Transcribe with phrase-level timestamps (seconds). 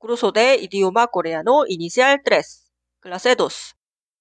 [0.00, 2.70] Curso de idioma coreano inicial 3.
[3.02, 3.74] Clase 2.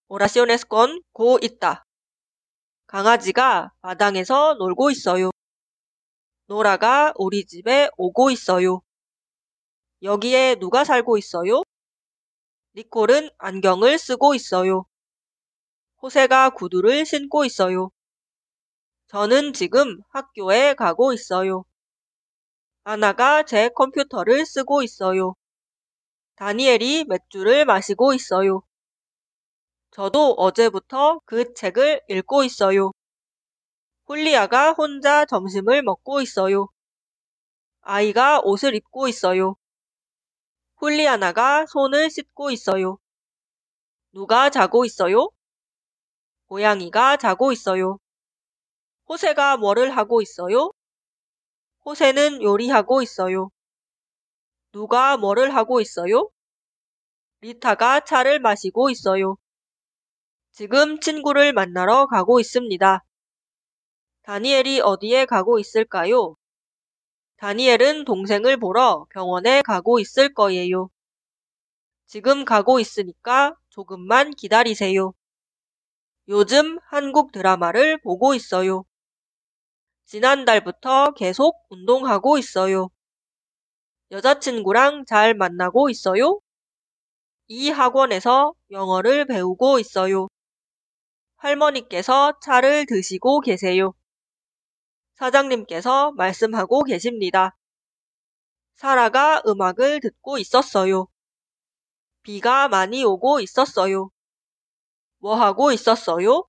[0.08, 1.86] Oraciones con 고 있다.
[2.88, 5.30] 강아지가 마당에서 놀고 있어요.
[6.48, 8.82] 노라가 우리 집에 오고 있어요.
[10.02, 11.62] 여기에 누가 살고 있어요?
[12.76, 14.86] 니콜은 안경을 쓰고 있어요.
[16.02, 17.92] 호세가 구두를 신고 있어요.
[19.10, 21.66] 저는 지금 학교에 가고 있어요.
[22.84, 25.36] 아나가 제 컴퓨터를 쓰고 있어요.
[26.38, 28.62] 다니엘이 맥주를 마시고 있어요.
[29.90, 32.92] 저도 어제부터 그 책을 읽고 있어요.
[34.06, 36.70] 훌리아가 혼자 점심을 먹고 있어요.
[37.82, 39.56] 아이가 옷을 입고 있어요.
[40.76, 43.00] 훌리아나가 손을 씻고 있어요.
[44.12, 45.32] 누가 자고 있어요?
[46.50, 47.98] 고양이가 자고 있어요.
[49.10, 50.72] 호세가 뭐를 하고 있어요?
[51.84, 53.50] 호세는 요리하고 있어요.
[54.78, 56.30] 누가 뭐를 하고 있어요?
[57.42, 59.38] 리타가 차를 마시고 있어요.
[60.52, 63.04] 지금 친구를 만나러 가고 있습니다.
[64.22, 66.36] 다니엘이 어디에 가고 있을까요?
[67.38, 70.92] 다니엘은 동생을 보러 병원에 가고 있을 거예요.
[72.06, 75.12] 지금 가고 있으니까 조금만 기다리세요.
[76.28, 78.86] 요즘 한국 드라마를 보고 있어요.
[80.06, 82.92] 지난달부터 계속 운동하고 있어요.
[84.12, 86.40] 여자친구랑 잘 만나고 있어요?
[87.48, 90.28] 이 학원에서 영어를 배우고 있어요.
[91.38, 93.94] 할머니께서 차를 드시고 계세요.
[95.16, 97.58] 사장님께서 말씀하고 계십니다.
[98.76, 101.08] 사라가 음악을 듣고 있었어요.
[102.22, 104.10] 비가 많이 오고 있었어요.
[105.20, 106.46] 뭐 하고 있었어요?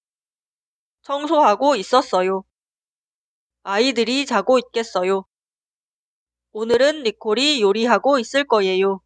[1.03, 2.45] 청소하고 있었어요.
[3.63, 5.28] 아이들이 자고 있겠어요.
[6.61, 9.01] 오늘은 니콜이 요리하고 있을 거예요.